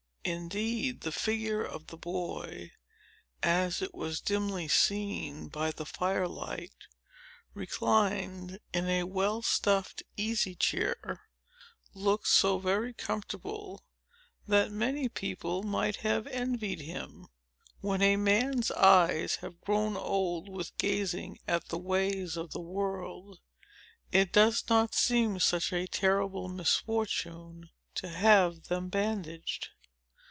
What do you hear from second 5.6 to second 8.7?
the fire light, reclining